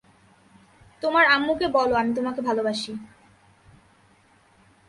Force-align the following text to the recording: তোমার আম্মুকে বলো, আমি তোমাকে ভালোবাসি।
তোমার 1.01 1.25
আম্মুকে 1.25 1.67
বলো, 1.67 1.93
আমি 1.95 2.11
তোমাকে 2.15 2.41
ভালোবাসি। 2.41 2.91